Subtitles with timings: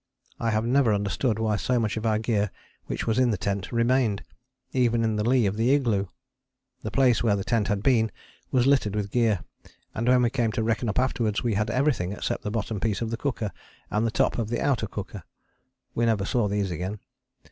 [0.39, 2.49] I have never understood why so much of our gear
[2.87, 4.23] which was in the tent remained,
[4.71, 6.07] even in the lee of the igloo.
[6.81, 8.11] The place where the tent had been
[8.49, 9.43] was littered with gear,
[9.93, 13.01] and when we came to reckon up afterwards we had everything except the bottom piece
[13.03, 13.51] of the cooker,
[13.91, 15.21] and the top of the outer cooker.
[15.93, 16.97] We never saw these again.